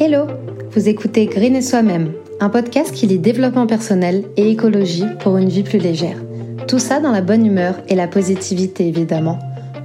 Hello 0.00 0.28
Vous 0.70 0.88
écoutez 0.88 1.26
Green 1.26 1.56
et 1.56 1.60
Soi-même, 1.60 2.12
un 2.38 2.50
podcast 2.50 2.94
qui 2.94 3.08
lit 3.08 3.18
développement 3.18 3.66
personnel 3.66 4.26
et 4.36 4.48
écologie 4.48 5.02
pour 5.18 5.38
une 5.38 5.48
vie 5.48 5.64
plus 5.64 5.80
légère. 5.80 6.22
Tout 6.68 6.78
ça 6.78 7.00
dans 7.00 7.10
la 7.10 7.20
bonne 7.20 7.44
humeur 7.44 7.74
et 7.88 7.96
la 7.96 8.06
positivité 8.06 8.86
évidemment. 8.86 9.40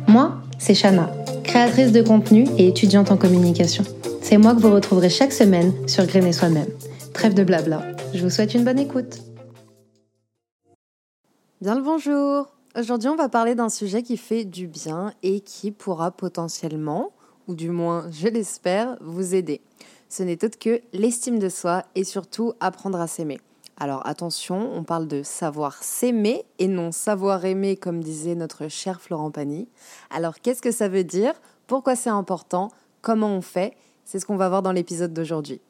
Moi, 0.08 0.36
c'est 0.60 0.76
Shana, 0.76 1.10
créatrice 1.44 1.92
de 1.92 2.04
contenu 2.04 2.46
et 2.60 2.68
étudiante 2.68 3.10
en 3.10 3.18
communication. 3.18 3.84
C'est 4.22 4.38
moi 4.38 4.54
que 4.54 4.60
vous 4.60 4.72
retrouverez 4.72 5.10
chaque 5.10 5.34
semaine 5.34 5.74
sur 5.88 6.06
Green 6.06 6.28
et 6.28 6.32
Soi-même. 6.32 6.70
Trêve 7.16 7.34
de 7.34 7.44
blabla, 7.44 7.82
je 8.14 8.22
vous 8.22 8.30
souhaite 8.30 8.54
une 8.54 8.64
bonne 8.64 8.78
écoute. 8.78 9.18
Bien 11.60 11.74
le 11.74 11.82
bonjour 11.82 12.50
Aujourd'hui 12.78 13.10
on 13.10 13.16
va 13.16 13.30
parler 13.30 13.56
d'un 13.56 13.70
sujet 13.70 14.04
qui 14.04 14.18
fait 14.18 14.46
du 14.46 14.68
bien 14.68 15.12
et 15.24 15.40
qui 15.40 15.72
pourra 15.72 16.12
potentiellement, 16.12 17.14
ou 17.48 17.56
du 17.56 17.72
moins 17.72 18.06
je 18.12 18.28
l'espère, 18.28 18.96
vous 19.02 19.34
aider 19.34 19.60
ce 20.14 20.22
n'est 20.22 20.46
autre 20.46 20.60
que 20.60 20.80
l'estime 20.94 21.40
de 21.40 21.50
soi 21.50 21.86
et 21.96 22.04
surtout 22.04 22.54
apprendre 22.60 23.02
à 23.02 23.08
s'aimer. 23.08 23.40
Alors 23.78 24.06
attention, 24.06 24.72
on 24.72 24.84
parle 24.84 25.08
de 25.08 25.24
savoir 25.24 25.82
s'aimer 25.82 26.46
et 26.60 26.68
non 26.68 26.92
savoir 26.92 27.44
aimer 27.46 27.78
comme 27.78 28.04
disait 28.04 28.36
notre 28.36 28.68
cher 28.68 29.02
Florent 29.02 29.32
Pagny. 29.32 29.68
Alors 30.12 30.40
qu'est-ce 30.40 30.62
que 30.62 30.70
ça 30.70 30.88
veut 30.88 31.04
dire? 31.04 31.34
Pourquoi 31.66 31.96
c'est 31.96 32.12
important? 32.12 32.70
Comment 33.02 33.30
on 33.30 33.42
fait? 33.42 33.74
C'est 34.06 34.20
ce 34.20 34.28
qu'on 34.28 34.36
va 34.36 34.50
voir 34.50 34.62
dans 34.62 34.72
l'épisode 34.72 35.14
d'aujourd'hui. 35.14 35.62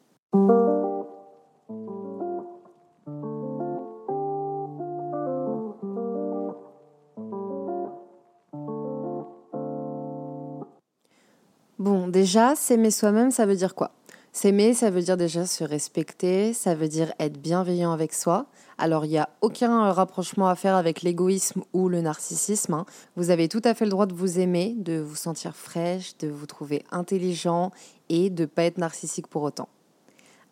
Bon, 11.79 12.09
déjà, 12.09 12.55
s'aimer 12.55 12.91
soi-même, 12.91 13.31
ça 13.31 13.45
veut 13.45 13.55
dire 13.55 13.73
quoi? 13.73 13.91
S'aimer, 14.35 14.73
ça 14.73 14.89
veut 14.89 15.03
dire 15.03 15.15
déjà 15.15 15.45
se 15.45 15.63
respecter, 15.63 16.53
ça 16.53 16.73
veut 16.73 16.87
dire 16.87 17.13
être 17.19 17.39
bienveillant 17.39 17.91
avec 17.91 18.13
soi. 18.13 18.47
Alors, 18.79 19.05
il 19.05 19.09
n'y 19.09 19.19
a 19.19 19.29
aucun 19.41 19.91
rapprochement 19.91 20.47
à 20.47 20.55
faire 20.55 20.75
avec 20.75 21.03
l'égoïsme 21.03 21.61
ou 21.71 21.87
le 21.87 22.01
narcissisme. 22.01 22.73
Hein. 22.73 22.85
Vous 23.15 23.29
avez 23.29 23.47
tout 23.47 23.61
à 23.63 23.75
fait 23.75 23.85
le 23.85 23.91
droit 23.91 24.07
de 24.07 24.15
vous 24.15 24.39
aimer, 24.39 24.73
de 24.75 24.99
vous 24.99 25.15
sentir 25.15 25.55
fraîche, 25.55 26.17
de 26.17 26.29
vous 26.29 26.47
trouver 26.47 26.83
intelligent 26.89 27.71
et 28.09 28.31
de 28.31 28.41
ne 28.41 28.47
pas 28.47 28.63
être 28.63 28.79
narcissique 28.79 29.27
pour 29.27 29.43
autant. 29.43 29.69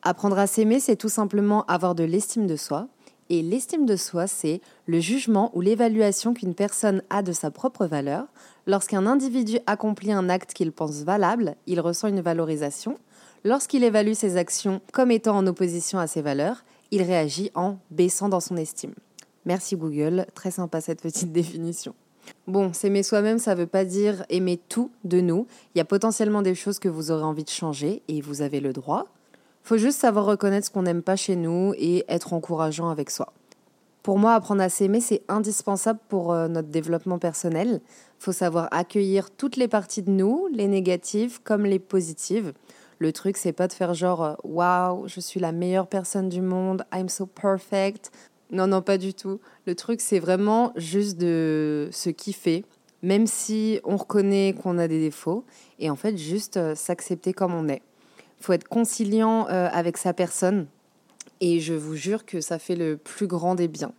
Apprendre 0.04 0.38
à 0.38 0.46
s'aimer, 0.46 0.80
c'est 0.80 0.96
tout 0.96 1.10
simplement 1.10 1.66
avoir 1.66 1.96
de 1.96 2.04
l'estime 2.04 2.46
de 2.46 2.58
soi. 2.58 2.88
Et 3.30 3.42
l'estime 3.42 3.88
de 3.88 3.96
soi, 3.96 4.28
c'est 4.28 4.62
le 4.86 5.00
jugement 5.00 5.50
ou 5.56 5.62
l'évaluation 5.62 6.36
qu'une 6.36 6.54
personne 6.54 7.02
a 7.10 7.24
de 7.24 7.32
sa 7.32 7.50
propre 7.50 7.88
valeur. 7.88 8.28
Lorsqu'un 8.68 9.08
individu 9.08 9.58
accomplit 9.66 10.12
un 10.12 10.30
acte 10.30 10.54
qu'il 10.54 10.72
pense 10.72 11.02
valable, 11.02 11.56
il 11.66 11.80
ressent 11.80 12.10
une 12.10 12.22
valorisation. 12.22 12.96
Lorsqu'il 13.44 13.84
évalue 13.84 14.14
ses 14.14 14.38
actions 14.38 14.82
comme 14.94 15.10
étant 15.10 15.36
en 15.36 15.48
opposition 15.48 15.98
à 15.98 16.08
ses 16.08 16.22
valeurs, 16.22 16.64
il 16.92 17.02
réagit 17.02 17.52
en 17.56 17.78
baissant 17.90 18.30
dans 18.30 18.40
son 18.40 18.56
estime. 18.56 18.94
Merci 19.46 19.76
Google, 19.76 20.28
très 20.36 20.52
sympa 20.52 20.82
cette 20.82 21.02
petite 21.02 21.32
définition. 21.34 21.96
Bon, 22.46 22.72
s'aimer 22.72 23.02
soi-même, 23.02 23.40
ça 23.40 23.56
ne 23.56 23.62
veut 23.62 23.68
pas 23.68 23.84
dire 23.84 24.24
aimer 24.30 24.60
tout 24.70 24.92
de 25.04 25.22
nous. 25.22 25.48
Il 25.74 25.80
y 25.80 25.82
a 25.82 25.86
potentiellement 25.86 26.44
des 26.44 26.54
choses 26.54 26.78
que 26.78 26.90
vous 26.90 27.10
aurez 27.10 27.24
envie 27.24 27.44
de 27.44 27.50
changer 27.50 28.04
et 28.08 28.22
vous 28.22 28.44
avez 28.44 28.60
le 28.60 28.74
droit. 28.74 29.08
Faut 29.64 29.78
juste 29.78 30.00
savoir 30.00 30.26
reconnaître 30.26 30.68
ce 30.68 30.72
qu'on 30.72 30.84
n'aime 30.84 31.02
pas 31.02 31.16
chez 31.16 31.36
nous 31.36 31.74
et 31.78 32.06
être 32.08 32.34
encourageant 32.34 32.90
avec 32.90 33.10
soi. 33.10 33.34
Pour 34.04 34.18
moi, 34.18 34.34
apprendre 34.34 34.62
à 34.62 34.70
s'aimer, 34.70 35.00
c'est 35.00 35.22
indispensable 35.28 36.00
pour 36.10 36.34
euh, 36.34 36.48
notre 36.48 36.70
développement 36.70 37.20
personnel. 37.20 37.82
Faut 38.18 38.32
savoir 38.32 38.68
accueillir 38.72 39.30
toutes 39.30 39.58
les 39.58 39.68
parties 39.68 40.02
de 40.02 40.10
nous, 40.10 40.48
les 40.52 40.68
négatives 40.68 41.40
comme 41.44 41.66
les 41.66 41.78
positives. 41.78 42.54
Le 43.02 43.12
truc, 43.12 43.36
c'est 43.36 43.52
pas 43.52 43.68
de 43.68 43.74
faire 43.74 43.96
genre 43.96 44.24
euh, 44.24 44.34
waouh, 44.44 45.08
je 45.08 45.20
suis 45.20 45.40
la 45.40 45.52
meilleure 45.52 45.88
personne 45.88 46.30
du 46.30 46.40
monde, 46.40 46.86
I'm 46.94 47.10
so 47.10 47.26
perfect. 47.26 48.12
Non, 48.52 48.68
non, 48.68 48.84
pas 48.84 49.00
du 49.00 49.16
tout. 49.16 49.40
Le 49.66 49.74
truc, 49.74 50.00
c'est 50.02 50.20
vraiment 50.20 50.72
juste 50.76 51.18
de 51.18 51.90
se 51.92 52.12
kiffer, 52.12 52.64
même 53.02 53.26
si 53.26 53.80
on 53.86 53.98
reconnaît 53.98 54.54
qu'on 54.54 54.78
a 54.78 54.88
des 54.88 55.00
défauts, 55.00 55.46
et 55.80 55.90
en 55.90 55.96
fait, 55.96 56.16
juste 56.16 56.58
euh, 56.58 56.76
s'accepter 56.76 57.34
comme 57.34 57.56
on 57.56 57.70
est. 57.70 57.82
Faut 58.40 58.54
être 58.54 58.68
conciliant 58.68 59.48
euh, 59.50 59.68
avec 59.74 59.98
sa 59.98 60.14
personne, 60.14 60.68
et 61.40 61.60
je 61.60 61.74
vous 61.74 61.96
jure 61.96 62.24
que 62.24 62.40
ça 62.40 62.60
fait 62.60 62.76
le 62.76 62.98
plus 62.98 63.26
grand 63.26 63.56
des 63.56 63.68
biens. 63.68 63.94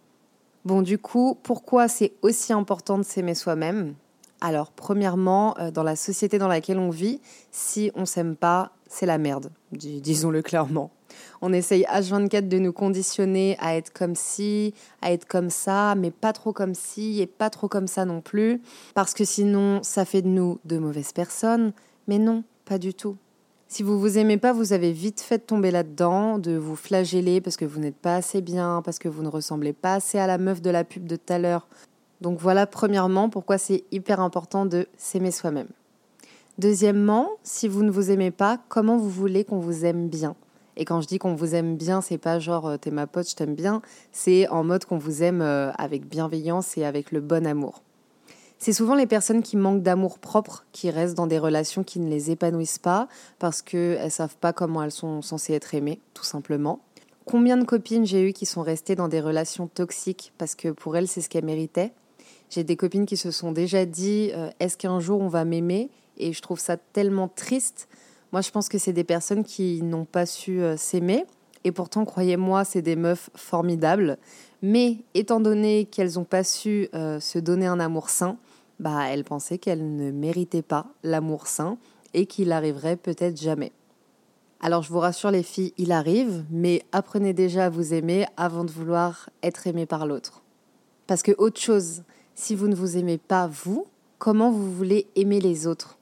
Bon, 0.65 0.81
du 0.81 0.97
coup, 0.97 1.37
pourquoi 1.43 1.89
c'est 1.89 2.13
aussi 2.23 2.53
important 2.53 2.99
de 2.99 3.03
s'aimer 3.03 3.35
soi-même? 3.35 3.95
Alors, 4.41 4.71
premièrement, 4.71 5.57
dans 5.73 5.85
la 5.85 5.95
société 5.95 6.39
dans 6.39 6.49
laquelle 6.49 6.79
on 6.79 6.91
vit, 6.91 7.21
si 7.53 7.93
on 7.95 8.07
s'aime 8.07 8.35
pas, 8.35 8.73
c'est 8.93 9.07
la 9.07 9.19
merde, 9.19 9.51
disons-le 9.73 10.43
clairement. 10.43 10.91
On 11.41 11.53
essaye 11.53 11.85
H24 11.85 12.47
de 12.47 12.59
nous 12.59 12.73
conditionner 12.73 13.57
à 13.59 13.75
être 13.77 13.93
comme 13.93 14.15
ci, 14.15 14.75
à 15.01 15.13
être 15.13 15.27
comme 15.27 15.51
ça, 15.51 15.95
mais 15.95 16.11
pas 16.11 16.33
trop 16.33 16.53
comme 16.53 16.75
ci 16.75 17.21
et 17.21 17.27
pas 17.27 17.51
trop 17.51 17.69
comme 17.69 17.87
ça 17.87 18.05
non 18.05 18.21
plus, 18.21 18.61
parce 18.95 19.15
que 19.15 19.25
sinon 19.25 19.83
ça 19.83 20.05
fait 20.05 20.23
de 20.23 20.29
nous 20.29 20.59
de 20.65 20.79
mauvaises 20.79 21.13
personnes. 21.13 21.73
Mais 22.07 22.19
non, 22.19 22.45
pas 22.65 22.79
du 22.79 22.95
tout. 22.95 23.17
Si 23.69 23.83
vous 23.83 23.99
vous 23.99 24.19
aimez 24.19 24.37
pas, 24.37 24.53
vous 24.53 24.75
avez 24.75 24.93
vite 24.93 25.23
fait 25.23 25.39
de 25.39 25.45
tomber 25.45 25.71
là-dedans, 25.71 26.39
de 26.39 26.57
vous 26.57 26.77
flageller 26.77 27.41
parce 27.41 27.57
que 27.57 27.65
vous 27.65 27.81
n'êtes 27.81 27.97
pas 27.97 28.17
assez 28.17 28.43
bien, 28.43 28.83
parce 28.85 28.99
que 28.99 29.09
vous 29.09 29.23
ne 29.23 29.29
ressemblez 29.29 29.73
pas 29.73 29.95
assez 29.95 30.19
à 30.19 30.27
la 30.27 30.37
meuf 30.37 30.61
de 30.61 30.69
la 30.69 30.85
pub 30.85 31.07
de 31.07 31.17
tout 31.17 31.33
à 31.33 31.39
l'heure. 31.39 31.67
Donc 32.21 32.39
voilà, 32.39 32.67
premièrement, 32.67 33.31
pourquoi 33.31 33.57
c'est 33.57 33.85
hyper 33.91 34.21
important 34.21 34.67
de 34.67 34.87
s'aimer 34.99 35.31
soi-même. 35.31 35.69
Deuxièmement, 36.59 37.31
si 37.43 37.67
vous 37.67 37.83
ne 37.83 37.91
vous 37.91 38.11
aimez 38.11 38.31
pas, 38.31 38.59
comment 38.69 38.99
vous 38.99 39.09
voulez 39.09 39.45
qu'on 39.45 39.59
vous 39.59 39.85
aime 39.87 40.09
bien? 40.09 40.37
Et 40.77 40.85
quand 40.85 41.01
je 41.01 41.07
dis 41.07 41.19
qu'on 41.19 41.35
vous 41.35 41.55
aime 41.55 41.77
bien, 41.77 42.01
c'est 42.01 42.19
pas 42.19 42.39
genre 42.39 42.67
euh, 42.67 42.77
t'es 42.77 42.91
ma 42.91 43.07
pote, 43.07 43.29
je 43.29 43.35
t'aime 43.35 43.55
bien, 43.55 43.83
c'est 44.11 44.49
en 44.49 44.65
mode 44.65 44.85
qu'on 44.85 44.99
vous 44.99 45.23
aime 45.23 45.41
euh, 45.43 45.71
avec 45.73 46.07
bienveillance 46.07 46.77
et 46.77 46.85
avec 46.85 47.11
le 47.11 47.21
bon 47.21 47.47
amour. 47.47 47.83
C'est 48.59 48.73
souvent 48.73 48.95
les 48.95 49.07
personnes 49.07 49.43
qui 49.43 49.57
manquent 49.57 49.83
d'amour 49.83 50.19
propre 50.19 50.65
qui 50.73 50.89
restent 50.91 51.17
dans 51.17 51.27
des 51.27 51.39
relations 51.39 51.83
qui 51.83 51.99
ne 51.99 52.09
les 52.09 52.31
épanouissent 52.31 52.79
pas 52.79 53.09
parce 53.39 53.61
qu'elles 53.61 54.05
ne 54.05 54.09
savent 54.09 54.37
pas 54.37 54.53
comment 54.53 54.83
elles 54.83 54.93
sont 54.93 55.21
censées 55.21 55.55
être 55.55 55.75
aimées, 55.75 56.01
tout 56.15 56.25
simplement. 56.25 56.81
Combien 57.25 57.57
de 57.57 57.65
copines 57.65 58.07
j'ai 58.07 58.29
eues 58.29 58.33
qui 58.33 58.47
sont 58.47 58.63
restées 58.63 58.95
dans 58.95 59.09
des 59.09 59.21
relations 59.21 59.67
toxiques 59.67 60.33
parce 60.39 60.55
que 60.55 60.69
pour 60.69 60.97
elles 60.97 61.09
c'est 61.09 61.23
ce 61.23 61.29
qu'elles 61.29 61.45
méritaient? 61.45 61.93
J'ai 62.51 62.63
des 62.63 62.77
copines 62.77 63.07
qui 63.07 63.17
se 63.17 63.31
sont 63.31 63.53
déjà 63.53 63.85
dit 63.85 64.31
euh, 64.35 64.51
est-ce 64.61 64.77
qu'un 64.77 65.01
jour 65.01 65.21
on 65.21 65.29
va 65.29 65.45
m'aimer? 65.45 65.91
Et 66.19 66.33
je 66.33 66.43
trouve 66.43 66.59
ça 66.59 66.77
tellement 66.77 67.29
triste. 67.29 67.89
Moi, 68.33 68.41
je 68.41 68.51
pense 68.51 68.69
que 68.69 68.79
c'est 68.79 68.93
des 68.93 69.05
personnes 69.05 69.45
qui 69.45 69.83
n'ont 69.83 70.05
pas 70.05 70.27
su 70.27 70.61
euh, 70.61 70.77
s'aimer. 70.77 71.25
Et 71.65 71.73
pourtant, 71.73 72.05
croyez-moi, 72.05 72.65
c'est 72.65 72.83
des 72.83 72.97
meufs 72.97 73.31
formidables. 73.35 74.19
Mais 74.63 74.99
étant 75.15 75.41
donné 75.41 75.85
qu'elles 75.85 76.15
n'ont 76.15 76.25
pas 76.25 76.45
su 76.45 76.89
euh, 76.95 77.21
se 77.21 77.39
donner 77.39 77.67
un 77.67 77.81
amour 77.81 78.09
sain, 78.09 78.37
bah, 78.81 79.05
elles 79.09 79.25
pensaient 79.25 79.59
qu'elles 79.59 79.97
ne 79.97 80.11
méritaient 80.11 80.63
pas 80.63 80.87
l'amour 81.03 81.47
sain 81.47 81.79
et 82.15 82.27
qu'il 82.27 82.53
arriverait 82.53 82.97
peut-être 82.97 83.41
jamais. 83.41 83.73
Alors 84.61 84.83
je 84.83 84.91
vous 84.91 85.01
rassure 85.01 85.33
les 85.33 85.43
filles, 85.43 85.75
il 85.77 85.91
arrive, 85.91 86.45
mais 86.51 86.83
apprenez 86.93 87.33
déjà 87.33 87.67
à 87.67 87.71
vous 87.71 87.95
aimer 87.95 88.27
avant 88.37 88.65
de 88.65 88.71
vouloir 88.71 89.29
être 89.43 89.67
aimé 89.67 89.87
par 89.87 90.07
l'autre. 90.07 90.43
Parce 91.09 91.23
que 91.23 91.33
autre 91.37 91.61
chose, 91.61 92.05
si 92.37 92.55
vous 92.55 92.69
ne 92.69 92.75
vous 92.75 92.97
aimez 92.97 93.19
pas 93.19 93.49
vous, 93.49 93.87
comment 94.19 94.53
vous 94.53 94.73
voulez 94.73 95.09
aimer 95.17 95.41
les 95.41 95.67
autres? 95.67 95.99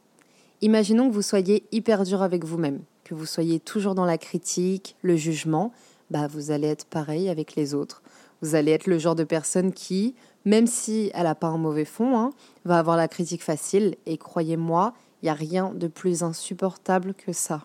Imaginons 0.63 1.09
que 1.09 1.15
vous 1.15 1.23
soyez 1.23 1.65
hyper 1.73 2.05
dur 2.05 2.23
avec 2.23 2.45
vous-même, 2.45 2.81
que 3.05 3.15
vous 3.15 3.25
soyez 3.25 3.61
toujours 3.61 3.95
dans 3.95 4.05
la 4.05 4.19
critique, 4.19 4.95
le 5.01 5.17
jugement, 5.17 5.73
bah 6.11 6.27
vous 6.27 6.51
allez 6.51 6.69
être 6.69 6.85
pareil 6.85 7.31
avec 7.31 7.57
les 7.57 7.75
autres. 7.75 8.03
Vous 8.43 8.55
allez 8.55 8.73
être 8.73 8.87
le 8.87 8.99
genre 8.99 9.15
de 9.15 9.25
personne 9.25 9.73
qui, 9.73 10.15
même 10.45 10.67
si 10.67 11.11
elle 11.15 11.25
n'a 11.25 11.35
pas 11.35 11.47
un 11.47 11.57
mauvais 11.57 11.87
fond, 11.87 12.19
hein, 12.19 12.31
va 12.67 12.79
avoir 12.79 12.99
la 12.99 13.09
critique 13.09 13.43
facile. 13.43 13.97
Et 14.05 14.19
croyez-moi, 14.19 14.93
il 15.23 15.27
n'y 15.27 15.31
a 15.31 15.35
rien 15.35 15.73
de 15.75 15.89
plus 15.89 16.23
insupportable 16.23 17.15
que 17.15 17.33
ça. 17.33 17.65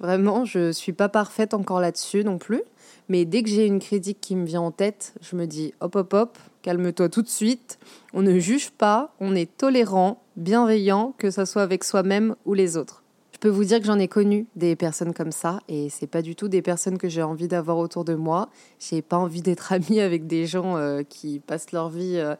Vraiment, 0.00 0.44
je 0.44 0.58
ne 0.58 0.72
suis 0.72 0.92
pas 0.92 1.08
parfaite 1.08 1.54
encore 1.54 1.80
là-dessus 1.80 2.24
non 2.24 2.38
plus. 2.38 2.62
Mais 3.08 3.24
dès 3.24 3.44
que 3.44 3.50
j'ai 3.50 3.66
une 3.66 3.78
critique 3.78 4.20
qui 4.20 4.34
me 4.34 4.46
vient 4.46 4.62
en 4.62 4.72
tête, 4.72 5.14
je 5.20 5.36
me 5.36 5.46
dis 5.46 5.74
hop 5.80 5.94
hop 5.94 6.12
hop, 6.12 6.38
calme-toi 6.62 7.08
tout 7.08 7.22
de 7.22 7.28
suite. 7.28 7.78
On 8.14 8.22
ne 8.22 8.38
juge 8.38 8.70
pas, 8.70 9.14
on 9.20 9.34
est 9.34 9.56
tolérant, 9.56 10.22
bienveillant, 10.36 11.14
que 11.18 11.30
ce 11.30 11.44
soit 11.44 11.62
avec 11.62 11.84
soi-même 11.84 12.36
ou 12.46 12.54
les 12.54 12.76
autres. 12.76 13.02
Je 13.32 13.38
peux 13.38 13.48
vous 13.48 13.64
dire 13.64 13.80
que 13.80 13.86
j'en 13.86 13.98
ai 13.98 14.06
connu 14.06 14.46
des 14.54 14.76
personnes 14.76 15.12
comme 15.12 15.32
ça 15.32 15.58
et 15.68 15.90
c'est 15.90 16.06
pas 16.06 16.22
du 16.22 16.36
tout 16.36 16.46
des 16.46 16.62
personnes 16.62 16.96
que 16.96 17.08
j'ai 17.08 17.24
envie 17.24 17.48
d'avoir 17.48 17.78
autour 17.78 18.04
de 18.04 18.14
moi. 18.14 18.48
J'ai 18.78 19.02
pas 19.02 19.16
envie 19.16 19.42
d'être 19.42 19.72
amie 19.72 20.00
avec 20.00 20.28
des 20.28 20.46
gens 20.46 20.76
euh, 20.76 21.02
qui 21.02 21.40
passent 21.40 21.72
leur 21.72 21.88
vie 21.88 22.18
euh, 22.18 22.36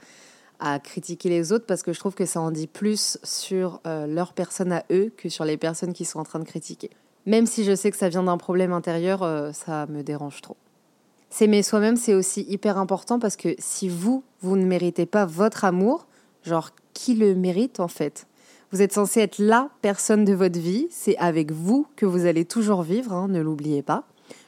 à 0.60 0.78
critiquer 0.78 1.28
les 1.28 1.52
autres 1.52 1.66
parce 1.66 1.82
que 1.82 1.92
je 1.92 1.98
trouve 1.98 2.14
que 2.14 2.24
ça 2.24 2.40
en 2.40 2.52
dit 2.52 2.68
plus 2.68 3.18
sur 3.24 3.80
euh, 3.86 4.06
leur 4.06 4.32
personne 4.32 4.70
à 4.70 4.84
eux 4.92 5.12
que 5.16 5.28
sur 5.28 5.44
les 5.44 5.56
personnes 5.56 5.92
qui 5.92 6.04
sont 6.04 6.20
en 6.20 6.24
train 6.24 6.38
de 6.38 6.44
critiquer. 6.44 6.90
Même 7.26 7.46
si 7.46 7.64
je 7.64 7.74
sais 7.74 7.90
que 7.90 7.96
ça 7.96 8.08
vient 8.08 8.22
d'un 8.22 8.38
problème 8.38 8.72
intérieur, 8.72 9.20
ça 9.54 9.86
me 9.86 10.02
dérange 10.02 10.40
trop. 10.40 10.56
S'aimer 11.32 11.62
soi-même, 11.62 11.96
c'est 11.96 12.12
aussi 12.12 12.44
hyper 12.46 12.76
important 12.76 13.18
parce 13.18 13.36
que 13.36 13.54
si 13.58 13.88
vous, 13.88 14.22
vous 14.42 14.54
ne 14.58 14.66
méritez 14.66 15.06
pas 15.06 15.24
votre 15.24 15.64
amour, 15.64 16.06
genre 16.44 16.72
qui 16.92 17.14
le 17.14 17.34
mérite 17.34 17.80
en 17.80 17.88
fait? 17.88 18.26
Vous 18.70 18.82
êtes 18.82 18.92
censé 18.92 19.20
être 19.20 19.38
la 19.38 19.70
personne 19.80 20.26
de 20.26 20.34
votre 20.34 20.60
vie. 20.60 20.88
C'est 20.90 21.16
avec 21.16 21.50
vous 21.50 21.86
que 21.96 22.04
vous 22.04 22.26
allez 22.26 22.44
toujours 22.44 22.82
vivre, 22.82 23.14
hein, 23.14 23.28
ne 23.28 23.40
l'oubliez 23.40 23.80
pas. 23.80 24.04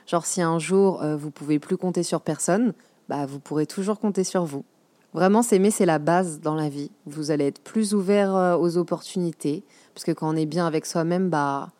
Genre 0.06 0.26
si 0.26 0.42
un 0.42 0.58
jour 0.58 1.02
euh, 1.02 1.16
vous 1.16 1.30
pouvez 1.30 1.58
plus 1.58 1.78
compter 1.78 2.02
sur 2.02 2.20
personne, 2.20 2.74
bah 3.08 3.24
vous 3.24 3.40
pourrez 3.40 3.64
toujours 3.64 3.98
compter 3.98 4.22
sur 4.22 4.44
vous. 4.44 4.66
Vraiment, 5.14 5.40
s'aimer, 5.40 5.70
c'est 5.70 5.86
la 5.86 5.98
base 5.98 6.40
dans 6.40 6.54
la 6.54 6.68
vie. 6.68 6.90
Vous 7.06 7.30
allez 7.30 7.46
être 7.46 7.62
plus 7.62 7.94
ouvert 7.94 8.36
euh, 8.36 8.58
aux 8.58 8.76
opportunités, 8.76 9.64
parce 9.94 10.04
que 10.04 10.12
quand 10.12 10.28
on 10.28 10.36
est 10.36 10.44
bien 10.44 10.66
avec 10.66 10.84
soi-même, 10.84 11.30
bah 11.30 11.70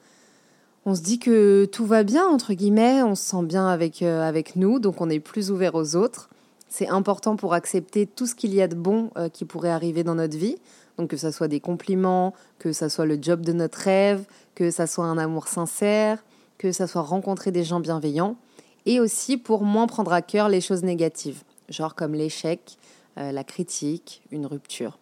on 0.87 0.95
se 0.95 1.01
dit 1.01 1.19
que 1.19 1.65
tout 1.67 1.87
va 1.87 2.03
bien 2.03 2.27
entre 2.27 2.55
guillemets, 2.55 3.03
on 3.03 3.15
se 3.15 3.25
sent 3.25 3.45
bien 3.45 3.67
avec 3.67 4.03
euh, 4.03 4.27
avec 4.27 4.57
nous, 4.57 4.79
donc 4.79 5.01
on 5.01 5.09
est 5.09 5.21
plus 5.21 5.51
ouvert 5.51 5.75
aux 5.75 5.97
autres. 5.97 6.29
C'est 6.69 6.89
important 6.89 7.37
pour 7.37 7.55
accepter 7.55 8.07
tout 8.07 8.27
ce 8.27 8.35
qu'il 8.35 8.53
y 8.53 8.61
a 8.61 8.67
de 8.67 8.75
bon 8.75 9.11
qui 9.33 9.45
pourrait 9.45 9.71
arriver 9.71 10.03
dans 10.03 10.17
notre 10.17 10.37
vie. 10.37 10.57
Donc 10.99 11.11
que 11.11 11.17
ça 11.17 11.33
soit 11.33 11.47
des 11.47 11.61
compliments, 11.61 12.35
que 12.59 12.73
ça 12.73 12.89
soit 12.89 13.07
le 13.07 13.19
job 13.21 13.43
de 13.43 13.53
notre 13.53 13.79
rêve, 13.79 14.25
que 14.55 14.71
ça 14.71 14.87
soit 14.87 15.05
un 15.05 15.19
amour 15.19 15.49
sincère, 15.49 16.25
que 16.59 16.73
ça 16.73 16.87
soit 16.87 17.03
rencontrer 17.03 17.51
des 17.51 17.65
gens 17.65 17.81
bienveillants, 17.81 18.37
et 18.87 19.01
aussi 19.01 19.37
pour 19.37 19.63
moins 19.65 19.87
prendre 19.87 20.13
à 20.13 20.23
cœur 20.23 20.49
les 20.49 20.61
choses 20.61 20.83
négatives, 20.83 21.43
genre 21.69 21.95
comme 21.95 22.15
l'échec, 22.15 22.77
euh, 23.19 23.33
la 23.33 23.45
critique, 23.45 24.23
une 24.31 24.47
rupture. 24.47 24.99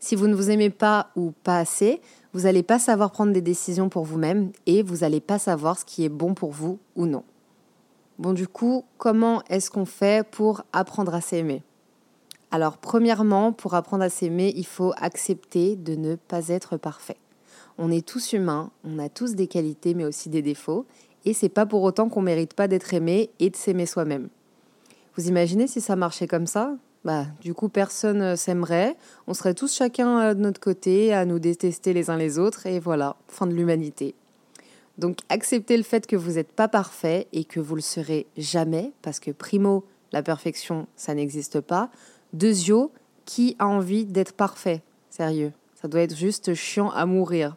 Si 0.00 0.14
vous 0.14 0.28
ne 0.28 0.34
vous 0.34 0.50
aimez 0.50 0.70
pas 0.70 1.10
ou 1.16 1.32
pas 1.42 1.58
assez, 1.58 2.00
vous 2.38 2.44
n'allez 2.44 2.62
pas 2.62 2.78
savoir 2.78 3.10
prendre 3.10 3.32
des 3.32 3.40
décisions 3.40 3.88
pour 3.88 4.04
vous-même 4.04 4.52
et 4.66 4.84
vous 4.84 4.98
n'allez 4.98 5.20
pas 5.20 5.40
savoir 5.40 5.76
ce 5.76 5.84
qui 5.84 6.04
est 6.04 6.08
bon 6.08 6.34
pour 6.34 6.52
vous 6.52 6.78
ou 6.94 7.04
non. 7.06 7.24
Bon, 8.20 8.32
du 8.32 8.46
coup, 8.46 8.84
comment 8.96 9.42
est-ce 9.50 9.72
qu'on 9.72 9.84
fait 9.84 10.24
pour 10.24 10.62
apprendre 10.72 11.16
à 11.16 11.20
s'aimer? 11.20 11.64
Alors, 12.52 12.76
premièrement, 12.76 13.52
pour 13.52 13.74
apprendre 13.74 14.04
à 14.04 14.08
s'aimer, 14.08 14.52
il 14.54 14.66
faut 14.66 14.92
accepter 14.98 15.74
de 15.74 15.96
ne 15.96 16.14
pas 16.14 16.46
être 16.46 16.76
parfait. 16.76 17.16
On 17.76 17.90
est 17.90 18.06
tous 18.06 18.32
humains, 18.32 18.70
on 18.84 19.00
a 19.00 19.08
tous 19.08 19.34
des 19.34 19.48
qualités 19.48 19.94
mais 19.94 20.04
aussi 20.04 20.28
des 20.28 20.40
défauts, 20.40 20.86
et 21.24 21.34
c'est 21.34 21.48
pas 21.48 21.66
pour 21.66 21.82
autant 21.82 22.08
qu'on 22.08 22.22
mérite 22.22 22.54
pas 22.54 22.68
d'être 22.68 22.94
aimé 22.94 23.30
et 23.40 23.50
de 23.50 23.56
s'aimer 23.56 23.86
soi-même. 23.86 24.28
Vous 25.16 25.26
imaginez 25.26 25.66
si 25.66 25.80
ça 25.80 25.96
marchait 25.96 26.28
comme 26.28 26.46
ça? 26.46 26.76
Bah, 27.08 27.24
du 27.40 27.54
coup, 27.54 27.70
personne 27.70 28.20
euh, 28.20 28.36
s'aimerait, 28.36 28.94
on 29.26 29.32
serait 29.32 29.54
tous 29.54 29.74
chacun 29.74 30.20
euh, 30.20 30.34
de 30.34 30.42
notre 30.42 30.60
côté 30.60 31.14
à 31.14 31.24
nous 31.24 31.38
détester 31.38 31.94
les 31.94 32.10
uns 32.10 32.18
les 32.18 32.38
autres, 32.38 32.66
et 32.66 32.78
voilà, 32.78 33.16
fin 33.28 33.46
de 33.46 33.54
l'humanité. 33.54 34.14
Donc, 34.98 35.20
acceptez 35.30 35.78
le 35.78 35.84
fait 35.84 36.06
que 36.06 36.16
vous 36.16 36.32
n'êtes 36.32 36.52
pas 36.52 36.68
parfait 36.68 37.26
et 37.32 37.44
que 37.44 37.60
vous 37.60 37.76
le 37.76 37.80
serez 37.80 38.26
jamais, 38.36 38.92
parce 39.00 39.20
que 39.20 39.30
primo, 39.30 39.86
la 40.12 40.22
perfection, 40.22 40.86
ça 40.96 41.14
n'existe 41.14 41.62
pas. 41.62 41.88
Deuxio, 42.34 42.92
qui 43.24 43.56
a 43.58 43.66
envie 43.66 44.04
d'être 44.04 44.34
parfait? 44.34 44.82
Sérieux, 45.08 45.52
ça 45.80 45.88
doit 45.88 46.02
être 46.02 46.14
juste 46.14 46.52
chiant 46.52 46.90
à 46.90 47.06
mourir. 47.06 47.56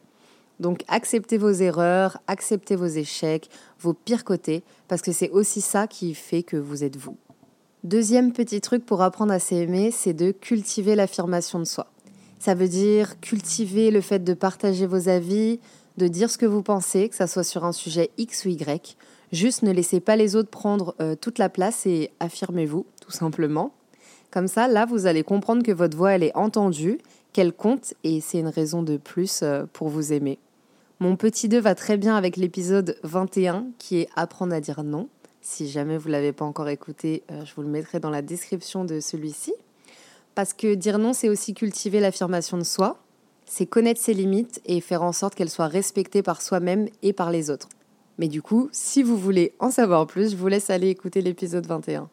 Donc 0.61 0.85
acceptez 0.87 1.37
vos 1.37 1.51
erreurs, 1.51 2.21
acceptez 2.27 2.77
vos 2.77 2.85
échecs, 2.85 3.49
vos 3.81 3.93
pires 3.93 4.23
côtés, 4.23 4.63
parce 4.87 5.01
que 5.01 5.11
c'est 5.11 5.29
aussi 5.31 5.59
ça 5.59 5.87
qui 5.87 6.13
fait 6.13 6.41
que 6.41 6.55
vous 6.55 6.85
êtes 6.85 6.95
vous. 6.95 7.17
Deuxième 7.83 8.31
petit 8.31 8.61
truc 8.61 8.85
pour 8.85 9.01
apprendre 9.01 9.33
à 9.33 9.39
s'aimer, 9.39 9.89
c'est 9.89 10.13
de 10.13 10.29
cultiver 10.29 10.93
l'affirmation 10.93 11.57
de 11.57 11.65
soi. 11.65 11.87
Ça 12.37 12.53
veut 12.53 12.67
dire 12.67 13.19
cultiver 13.21 13.89
le 13.89 14.01
fait 14.01 14.23
de 14.23 14.35
partager 14.35 14.85
vos 14.85 15.09
avis, 15.09 15.59
de 15.97 16.07
dire 16.07 16.29
ce 16.29 16.37
que 16.37 16.45
vous 16.45 16.61
pensez, 16.61 17.09
que 17.09 17.15
ça 17.15 17.25
soit 17.25 17.43
sur 17.43 17.65
un 17.65 17.71
sujet 17.71 18.11
X 18.19 18.45
ou 18.45 18.49
Y. 18.49 18.95
Juste 19.31 19.63
ne 19.63 19.71
laissez 19.71 19.99
pas 19.99 20.15
les 20.15 20.35
autres 20.35 20.51
prendre 20.51 20.93
euh, 21.01 21.15
toute 21.15 21.39
la 21.39 21.49
place 21.49 21.87
et 21.87 22.11
affirmez-vous, 22.19 22.85
tout 23.01 23.11
simplement. 23.11 23.73
Comme 24.29 24.47
ça, 24.47 24.67
là, 24.67 24.85
vous 24.85 25.07
allez 25.07 25.23
comprendre 25.23 25.63
que 25.63 25.71
votre 25.71 25.97
voix, 25.97 26.11
elle 26.11 26.23
est 26.23 26.37
entendue, 26.37 26.99
qu'elle 27.33 27.51
compte, 27.51 27.95
et 28.03 28.21
c'est 28.21 28.39
une 28.39 28.47
raison 28.47 28.83
de 28.83 28.97
plus 28.97 29.41
euh, 29.41 29.63
pour 29.73 29.89
vous 29.89 30.13
aimer. 30.13 30.37
Mon 30.99 31.15
petit 31.15 31.49
2 31.49 31.59
va 31.59 31.73
très 31.73 31.97
bien 31.97 32.15
avec 32.15 32.37
l'épisode 32.37 32.95
21 33.01 33.65
qui 33.79 34.01
est 34.01 34.09
Apprendre 34.15 34.53
à 34.53 34.61
dire 34.61 34.83
non. 34.83 35.09
Si 35.41 35.69
jamais 35.69 35.97
vous 35.97 36.07
ne 36.07 36.13
l'avez 36.13 36.33
pas 36.33 36.45
encore 36.45 36.69
écouté, 36.69 37.23
euh, 37.31 37.43
je 37.45 37.55
vous 37.55 37.63
le 37.63 37.67
mettrai 37.67 37.99
dans 37.99 38.09
la 38.11 38.21
description 38.21 38.85
de 38.85 38.99
celui-ci. 38.99 39.53
Parce 40.35 40.53
que 40.53 40.75
dire 40.75 40.99
non, 40.99 41.13
c'est 41.13 41.29
aussi 41.29 41.53
cultiver 41.53 41.99
l'affirmation 41.99 42.57
de 42.57 42.63
soi, 42.63 42.99
c'est 43.45 43.65
connaître 43.65 43.99
ses 43.99 44.13
limites 44.13 44.61
et 44.65 44.79
faire 44.79 45.03
en 45.03 45.11
sorte 45.11 45.35
qu'elles 45.35 45.49
soient 45.49 45.67
respectées 45.67 46.21
par 46.21 46.41
soi-même 46.41 46.87
et 47.01 47.11
par 47.11 47.31
les 47.31 47.49
autres. 47.49 47.67
Mais 48.17 48.27
du 48.27 48.41
coup, 48.41 48.69
si 48.71 49.03
vous 49.03 49.17
voulez 49.17 49.53
en 49.59 49.71
savoir 49.71 50.05
plus, 50.07 50.31
je 50.31 50.37
vous 50.37 50.47
laisse 50.47 50.69
aller 50.69 50.89
écouter 50.89 51.21
l'épisode 51.21 51.65
21. 51.65 52.09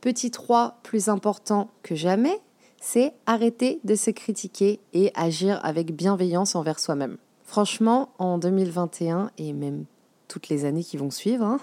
Petit 0.00 0.30
3, 0.30 0.78
plus 0.82 1.08
important 1.08 1.70
que 1.82 1.94
jamais, 1.94 2.40
c'est 2.80 3.12
arrêter 3.26 3.80
de 3.84 3.94
se 3.94 4.10
critiquer 4.10 4.80
et 4.92 5.12
agir 5.14 5.60
avec 5.62 5.94
bienveillance 5.94 6.54
envers 6.54 6.80
soi-même. 6.80 7.16
Franchement, 7.44 8.10
en 8.18 8.38
2021 8.38 9.30
et 9.38 9.52
même 9.52 9.84
toutes 10.30 10.48
les 10.48 10.64
années 10.64 10.84
qui 10.84 10.96
vont 10.96 11.10
suivre, 11.10 11.44
hein, 11.44 11.58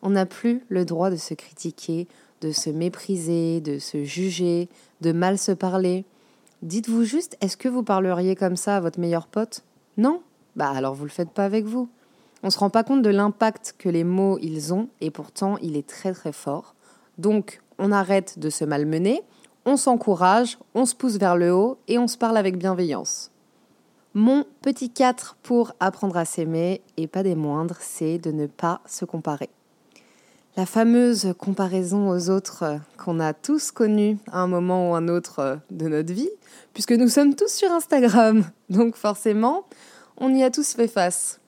on 0.00 0.10
n'a 0.10 0.24
plus 0.24 0.62
le 0.68 0.84
droit 0.84 1.10
de 1.10 1.16
se 1.16 1.34
critiquer, 1.34 2.06
de 2.40 2.52
se 2.52 2.70
mépriser, 2.70 3.60
de 3.60 3.78
se 3.78 4.04
juger, 4.04 4.68
de 5.00 5.12
mal 5.12 5.36
se 5.36 5.52
parler. 5.52 6.04
Dites-vous 6.62 7.02
juste, 7.02 7.36
est-ce 7.40 7.56
que 7.56 7.68
vous 7.68 7.82
parleriez 7.82 8.36
comme 8.36 8.56
ça 8.56 8.76
à 8.76 8.80
votre 8.80 9.00
meilleur 9.00 9.26
pote? 9.26 9.64
Non 9.96 10.22
Bah 10.54 10.70
alors 10.70 10.94
vous 10.94 11.04
le 11.04 11.10
faites 11.10 11.30
pas 11.30 11.44
avec 11.44 11.64
vous. 11.64 11.88
On 12.44 12.50
se 12.50 12.58
rend 12.58 12.70
pas 12.70 12.84
compte 12.84 13.02
de 13.02 13.10
l'impact 13.10 13.74
que 13.78 13.88
les 13.88 14.04
mots 14.04 14.38
ils 14.40 14.72
ont 14.72 14.88
et 15.00 15.10
pourtant 15.10 15.58
il 15.58 15.76
est 15.76 15.86
très 15.86 16.12
très 16.12 16.32
fort. 16.32 16.74
Donc 17.18 17.62
on 17.78 17.90
arrête 17.90 18.38
de 18.38 18.48
se 18.48 18.64
malmener, 18.64 19.22
on 19.66 19.76
s'encourage, 19.76 20.58
on 20.74 20.86
se 20.86 20.94
pousse 20.94 21.16
vers 21.16 21.36
le 21.36 21.52
haut 21.52 21.78
et 21.88 21.98
on 21.98 22.06
se 22.06 22.18
parle 22.18 22.36
avec 22.36 22.58
bienveillance. 22.58 23.32
Mon 24.16 24.44
petit 24.62 24.90
4 24.90 25.36
pour 25.42 25.72
apprendre 25.80 26.16
à 26.16 26.24
s'aimer, 26.24 26.82
et 26.96 27.08
pas 27.08 27.24
des 27.24 27.34
moindres, 27.34 27.78
c'est 27.80 28.18
de 28.18 28.30
ne 28.30 28.46
pas 28.46 28.80
se 28.86 29.04
comparer. 29.04 29.50
La 30.56 30.66
fameuse 30.66 31.34
comparaison 31.36 32.08
aux 32.10 32.30
autres 32.30 32.78
qu'on 32.96 33.18
a 33.18 33.32
tous 33.32 33.72
connue 33.72 34.18
à 34.30 34.38
un 34.38 34.46
moment 34.46 34.92
ou 34.92 34.94
un 34.94 35.08
autre 35.08 35.58
de 35.72 35.88
notre 35.88 36.12
vie, 36.12 36.30
puisque 36.74 36.92
nous 36.92 37.08
sommes 37.08 37.34
tous 37.34 37.52
sur 37.52 37.72
Instagram, 37.72 38.44
donc 38.70 38.94
forcément, 38.94 39.64
on 40.16 40.32
y 40.32 40.44
a 40.44 40.50
tous 40.52 40.74
fait 40.74 40.86
face. 40.86 41.40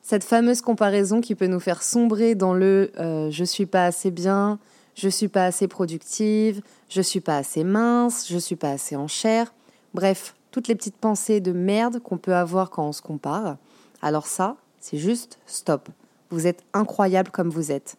Cette 0.00 0.22
fameuse 0.22 0.60
comparaison 0.60 1.20
qui 1.20 1.34
peut 1.34 1.48
nous 1.48 1.58
faire 1.58 1.82
sombrer 1.82 2.36
dans 2.36 2.54
le 2.54 2.92
euh, 3.00 3.32
je 3.32 3.42
suis 3.42 3.66
pas 3.66 3.84
assez 3.84 4.12
bien, 4.12 4.60
je 4.94 5.08
suis 5.08 5.26
pas 5.26 5.46
assez 5.46 5.66
productive, 5.66 6.62
je 6.88 7.02
suis 7.02 7.20
pas 7.20 7.38
assez 7.38 7.64
mince, 7.64 8.28
je 8.28 8.38
suis 8.38 8.56
pas 8.56 8.70
assez 8.70 8.94
en 8.94 9.08
chair. 9.08 9.52
Bref, 9.92 10.36
toutes 10.52 10.68
les 10.68 10.76
petites 10.76 10.96
pensées 10.96 11.40
de 11.40 11.50
merde 11.50 11.98
qu'on 11.98 12.18
peut 12.18 12.36
avoir 12.36 12.70
quand 12.70 12.86
on 12.86 12.92
se 12.92 13.02
compare. 13.02 13.56
Alors 14.02 14.26
ça, 14.26 14.56
c'est 14.78 14.98
juste 14.98 15.40
stop. 15.46 15.88
Vous 16.30 16.46
êtes 16.46 16.62
incroyable 16.72 17.30
comme 17.30 17.50
vous 17.50 17.72
êtes. 17.72 17.96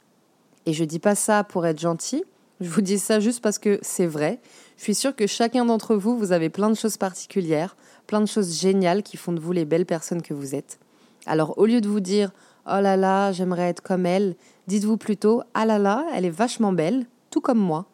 Et 0.65 0.72
je 0.72 0.86
dis 0.86 1.00
pas 1.00 1.15
ça 1.15 1.43
pour 1.43 1.65
être 1.65 1.79
gentil, 1.79 2.24
je 2.62 2.69
vous 2.69 2.81
dis 2.81 3.00
ça 3.00 3.19
juste 3.19 3.41
parce 3.41 3.57
que 3.57 3.79
c'est 3.81 4.05
vrai. 4.05 4.39
Je 4.77 4.83
suis 4.83 4.95
sûre 4.95 5.15
que 5.15 5.27
chacun 5.27 5.65
d'entre 5.65 5.95
vous, 5.95 6.17
vous 6.17 6.31
avez 6.31 6.50
plein 6.50 6.69
de 6.69 6.75
choses 6.75 6.95
particulières, 6.95 7.75
plein 8.07 8.22
de 8.22 8.25
choses 8.25 8.57
géniales 8.57 9.03
qui 9.03 9.17
font 9.17 9.33
de 9.33 9.39
vous 9.39 9.51
les 9.51 9.65
belles 9.65 9.86
personnes 9.86 10.22
que 10.22 10.33
vous 10.33 10.55
êtes. 10.55 10.79
Alors 11.25 11.57
au 11.57 11.65
lieu 11.65 11.81
de 11.81 11.89
vous 11.89 12.00
dire 12.00 12.31
oh 12.65 12.79
là 12.79 12.95
là, 12.95 13.31
j'aimerais 13.31 13.69
être 13.69 13.81
comme 13.81 14.05
elle, 14.05 14.36
dites-vous 14.67 14.98
plutôt 14.98 15.41
ah 15.53 15.65
là 15.65 15.79
là, 15.79 16.05
elle 16.13 16.25
est 16.25 16.29
vachement 16.29 16.72
belle, 16.72 17.07
tout 17.31 17.41
comme 17.41 17.60
moi. 17.60 17.88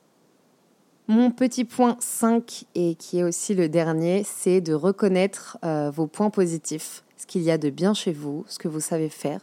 Mon 1.12 1.32
petit 1.32 1.66
point 1.66 1.98
5, 2.00 2.66
et 2.76 2.94
qui 2.94 3.18
est 3.18 3.24
aussi 3.24 3.56
le 3.56 3.68
dernier, 3.68 4.24
c'est 4.24 4.62
de 4.62 4.76
reconnaître 4.76 5.58
euh, 5.66 5.90
vos 5.90 6.06
points 6.06 6.30
positifs, 6.30 7.04
ce 7.18 7.26
qu'il 7.26 7.42
y 7.42 7.50
a 7.50 7.58
de 7.58 7.72
bien 7.72 7.96
chez 7.96 8.14
vous, 8.14 8.46
ce 8.48 8.60
que 8.60 8.68
vous 8.68 8.80
savez 8.80 9.10
faire. 9.10 9.42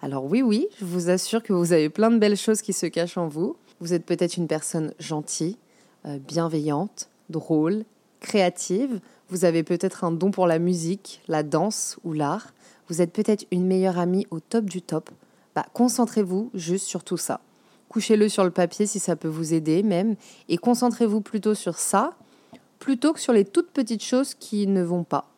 Alors 0.00 0.24
oui, 0.24 0.40
oui, 0.40 0.68
je 0.80 0.86
vous 0.86 1.10
assure 1.10 1.42
que 1.42 1.52
vous 1.52 1.74
avez 1.74 1.90
plein 1.90 2.10
de 2.10 2.16
belles 2.16 2.38
choses 2.38 2.62
qui 2.62 2.72
se 2.72 2.86
cachent 2.86 3.18
en 3.18 3.28
vous. 3.28 3.56
Vous 3.78 3.92
êtes 3.92 4.06
peut-être 4.06 4.38
une 4.38 4.46
personne 4.46 4.94
gentille, 4.98 5.58
euh, 6.06 6.18
bienveillante, 6.18 7.10
drôle, 7.28 7.84
créative. 8.20 8.98
Vous 9.28 9.44
avez 9.44 9.64
peut-être 9.64 10.04
un 10.04 10.12
don 10.12 10.30
pour 10.30 10.46
la 10.46 10.58
musique, 10.58 11.20
la 11.28 11.42
danse 11.42 11.98
ou 12.04 12.14
l'art. 12.14 12.54
Vous 12.88 13.02
êtes 13.02 13.12
peut-être 13.12 13.44
une 13.50 13.66
meilleure 13.66 13.98
amie 13.98 14.26
au 14.30 14.40
top 14.40 14.64
du 14.64 14.80
top. 14.80 15.10
Bah, 15.54 15.66
concentrez-vous 15.74 16.50
juste 16.54 16.86
sur 16.86 17.04
tout 17.04 17.18
ça 17.18 17.42
couchez-le 17.92 18.30
sur 18.30 18.42
le 18.42 18.50
papier 18.50 18.86
si 18.86 18.98
ça 18.98 19.16
peut 19.16 19.28
vous 19.28 19.52
aider 19.52 19.82
même, 19.82 20.16
et 20.48 20.56
concentrez-vous 20.56 21.20
plutôt 21.20 21.54
sur 21.54 21.78
ça, 21.78 22.14
plutôt 22.78 23.12
que 23.12 23.20
sur 23.20 23.34
les 23.34 23.44
toutes 23.44 23.70
petites 23.70 24.02
choses 24.02 24.34
qui 24.34 24.66
ne 24.66 24.82
vont 24.82 25.04
pas. 25.04 25.28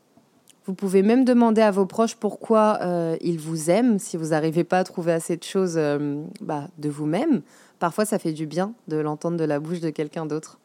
Vous 0.65 0.73
pouvez 0.73 1.03
même 1.03 1.25
demander 1.25 1.63
à 1.63 1.73
vos 1.73 1.85
proches 1.85 2.15
pourquoi 2.15 2.79
euh, 2.81 3.17
ils 3.21 3.41
vous 3.41 3.71
aiment, 3.71 3.99
si 3.99 4.17
vous 4.17 4.29
n'arrivez 4.29 4.63
pas 4.63 4.79
à 4.79 4.85
trouver 4.85 5.13
assez 5.13 5.37
de 5.37 5.43
choses 5.43 5.75
euh, 5.77 6.23
bah, 6.41 6.69
de 6.79 6.89
vous-même. 6.89 7.43
Parfois, 7.81 8.05
ça 8.05 8.21
fait 8.21 8.33
du 8.33 8.47
bien 8.47 8.73
de 8.87 8.97
l'entendre 8.97 9.37
de 9.37 9.45
la 9.45 9.59
bouche 9.59 9.81
de 9.81 9.91
quelqu'un 9.91 10.25
d'autre. 10.25 10.59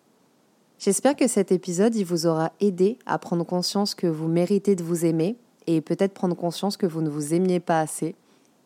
J'espère 0.78 1.16
que 1.16 1.28
cet 1.28 1.52
épisode 1.52 1.96
vous 1.96 2.28
aura 2.28 2.54
aidé 2.62 3.00
à 3.08 3.18
prendre 3.18 3.44
conscience 3.44 3.96
que 3.96 4.08
vous 4.08 4.28
méritez 4.28 4.76
de 4.76 4.84
vous 4.84 5.06
aimer 5.06 5.38
et 5.66 5.82
peut-être 5.82 6.14
prendre 6.14 6.36
conscience 6.36 6.78
que 6.78 6.86
vous 6.86 7.02
ne 7.02 7.10
vous 7.10 7.34
aimiez 7.34 7.60
pas 7.60 7.82
assez 7.82 8.16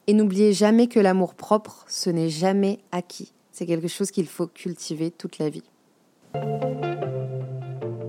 et 0.08 0.14
n'oubliez 0.14 0.54
jamais 0.54 0.88
que 0.88 1.00
l'amour 1.00 1.34
propre, 1.34 1.86
ce 1.88 2.10
n'est 2.10 2.30
jamais 2.30 2.80
acquis. 2.92 3.34
C'est 3.52 3.66
quelque 3.66 3.88
chose 3.88 4.12
qu'il 4.12 4.28
faut 4.28 4.48
cultiver 4.48 5.12
toute 5.12 5.38
la 5.38 5.50
vie. 5.50 5.64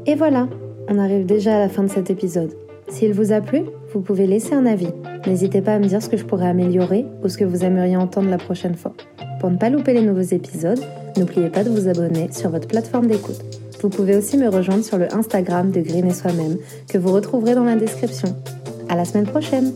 Et 0.06 0.14
voilà, 0.14 0.48
on 0.88 0.98
arrive 0.98 1.26
déjà 1.26 1.56
à 1.56 1.58
la 1.58 1.68
fin 1.68 1.82
de 1.82 1.88
cet 1.88 2.10
épisode. 2.10 2.54
S'il 2.88 3.12
vous 3.12 3.32
a 3.32 3.40
plu, 3.40 3.62
vous 3.92 4.00
pouvez 4.00 4.26
laisser 4.26 4.54
un 4.54 4.66
avis. 4.66 4.90
N'hésitez 5.26 5.62
pas 5.62 5.74
à 5.74 5.78
me 5.78 5.86
dire 5.86 6.02
ce 6.02 6.08
que 6.08 6.16
je 6.16 6.24
pourrais 6.24 6.48
améliorer 6.48 7.06
ou 7.22 7.28
ce 7.28 7.38
que 7.38 7.44
vous 7.44 7.64
aimeriez 7.64 7.96
entendre 7.96 8.28
la 8.28 8.38
prochaine 8.38 8.74
fois. 8.74 8.94
Pour 9.40 9.50
ne 9.50 9.56
pas 9.56 9.70
louper 9.70 9.92
les 9.92 10.02
nouveaux 10.02 10.20
épisodes, 10.20 10.80
n'oubliez 11.16 11.48
pas 11.48 11.64
de 11.64 11.70
vous 11.70 11.88
abonner 11.88 12.30
sur 12.32 12.50
votre 12.50 12.68
plateforme 12.68 13.06
d'écoute. 13.06 13.40
Vous 13.80 13.88
pouvez 13.88 14.16
aussi 14.16 14.36
me 14.38 14.48
rejoindre 14.48 14.84
sur 14.84 14.98
le 14.98 15.12
Instagram 15.14 15.70
de 15.70 15.80
Green 15.80 16.06
et 16.06 16.14
Soi-même 16.14 16.56
que 16.88 16.98
vous 16.98 17.12
retrouverez 17.12 17.54
dans 17.54 17.64
la 17.64 17.76
description. 17.76 18.34
À 18.88 18.96
la 18.96 19.04
semaine 19.04 19.26
prochaine! 19.26 19.72